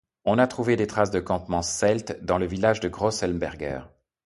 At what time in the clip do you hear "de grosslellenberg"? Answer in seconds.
2.79-3.83